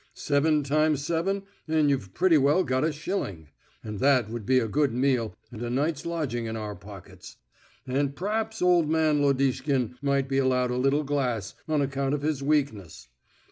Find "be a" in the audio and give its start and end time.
4.47-4.67